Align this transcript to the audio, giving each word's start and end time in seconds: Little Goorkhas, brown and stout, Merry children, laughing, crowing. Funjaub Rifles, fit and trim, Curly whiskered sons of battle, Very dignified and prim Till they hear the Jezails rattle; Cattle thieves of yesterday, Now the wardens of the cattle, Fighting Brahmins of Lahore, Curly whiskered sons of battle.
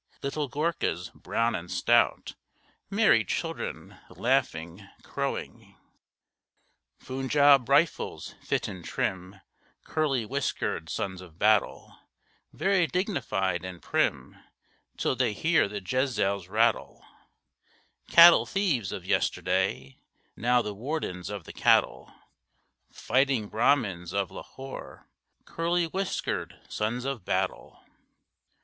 Little 0.23 0.47
Goorkhas, 0.49 1.09
brown 1.13 1.53
and 1.53 1.69
stout, 1.69 2.33
Merry 2.89 3.23
children, 3.23 3.99
laughing, 4.09 4.81
crowing. 5.03 5.77
Funjaub 6.99 7.69
Rifles, 7.69 8.33
fit 8.41 8.67
and 8.67 8.83
trim, 8.83 9.35
Curly 9.83 10.25
whiskered 10.25 10.89
sons 10.89 11.21
of 11.21 11.37
battle, 11.37 11.95
Very 12.51 12.87
dignified 12.87 13.63
and 13.63 13.79
prim 13.79 14.37
Till 14.97 15.15
they 15.15 15.33
hear 15.33 15.67
the 15.67 15.79
Jezails 15.79 16.47
rattle; 16.49 17.05
Cattle 18.09 18.47
thieves 18.47 18.91
of 18.91 19.05
yesterday, 19.05 19.99
Now 20.35 20.63
the 20.63 20.73
wardens 20.73 21.29
of 21.29 21.43
the 21.43 21.53
cattle, 21.53 22.11
Fighting 22.91 23.49
Brahmins 23.49 24.13
of 24.15 24.31
Lahore, 24.31 25.07
Curly 25.45 25.85
whiskered 25.85 26.59
sons 26.67 27.05
of 27.05 27.23
battle. 27.23 27.83